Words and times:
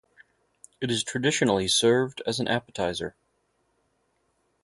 It 0.81 0.89
is 0.89 1.03
traditionally 1.03 1.67
served 1.67 2.23
as 2.25 2.39
an 2.39 2.47
appetizer. 2.47 3.15